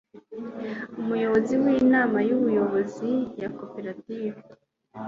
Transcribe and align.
umuyobozi 1.01 1.53
w'inama 1.63 2.17
y'ubuyobozi 2.29 3.11
ya 3.41 3.49
koperative 3.57 4.39